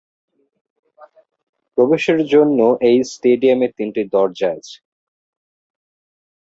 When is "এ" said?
2.83-2.91